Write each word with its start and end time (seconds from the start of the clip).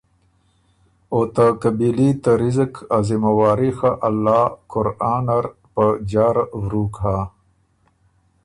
او 1.13 1.19
ته 1.35 1.45
قبیلي 1.61 2.09
ته 2.23 2.31
رِزق 2.43 2.73
ا 2.95 2.97
ذمواري 3.07 3.71
خه 3.77 3.91
الله 4.07 4.41
قرآن 4.71 5.21
نر 5.27 5.45
په 5.73 5.85
جهره 6.11 6.45
ورُوک 6.61 6.93
هۀ۔ 7.03 7.17